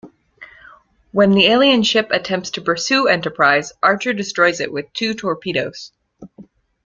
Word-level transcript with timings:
When 1.11 1.29
the 1.29 1.45
alien 1.45 1.83
ship 1.83 2.07
attempts 2.09 2.49
to 2.49 2.61
pursue 2.61 3.05
"Enterprise", 3.07 3.71
Archer 3.83 4.13
destroys 4.13 4.59
it 4.59 4.71
with 4.73 4.91
two 4.93 5.13
torpedoes. 5.13 5.91